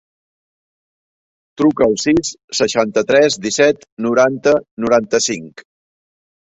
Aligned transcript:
Truca 1.61 1.85
al 1.89 1.93
sis, 2.05 2.33
seixanta-tres, 2.63 3.39
disset, 3.47 3.87
noranta, 4.09 4.57
noranta-cinc. 4.87 5.69